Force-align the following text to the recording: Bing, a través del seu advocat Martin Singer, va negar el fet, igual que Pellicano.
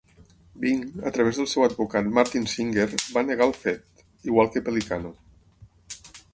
Bing, 0.61 0.79
a 1.09 1.11
través 1.17 1.39
del 1.41 1.47
seu 1.51 1.65
advocat 1.65 2.09
Martin 2.17 2.49
Singer, 2.55 2.87
va 3.19 3.25
negar 3.29 3.49
el 3.51 3.55
fet, 3.61 4.05
igual 4.33 4.53
que 4.57 4.67
Pellicano. 4.71 5.17